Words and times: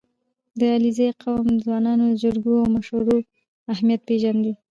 •د 0.59 0.61
علیزي 0.75 1.09
قوم 1.21 1.47
ځوانان 1.63 1.99
د 2.03 2.09
جرګو 2.23 2.53
او 2.61 2.67
مشورو 2.75 3.17
اهمیت 3.73 4.01
پېژني. 4.07 4.53